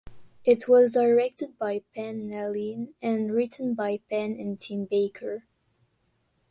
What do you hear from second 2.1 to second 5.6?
Nalin and written by Pan and Tim Baker.